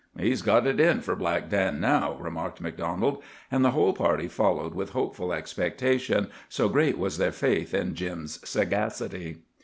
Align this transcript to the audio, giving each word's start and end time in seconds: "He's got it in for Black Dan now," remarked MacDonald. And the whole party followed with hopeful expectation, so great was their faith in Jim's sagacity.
"He's 0.19 0.41
got 0.41 0.65
it 0.65 0.79
in 0.79 1.01
for 1.01 1.15
Black 1.15 1.47
Dan 1.47 1.79
now," 1.79 2.15
remarked 2.15 2.59
MacDonald. 2.59 3.21
And 3.51 3.63
the 3.63 3.69
whole 3.69 3.93
party 3.93 4.27
followed 4.27 4.73
with 4.73 4.93
hopeful 4.93 5.31
expectation, 5.31 6.29
so 6.49 6.69
great 6.69 6.97
was 6.97 7.19
their 7.19 7.31
faith 7.31 7.71
in 7.75 7.93
Jim's 7.93 8.39
sagacity. 8.49 9.43